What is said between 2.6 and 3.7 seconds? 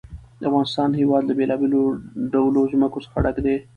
ځمکه څخه ډک دی.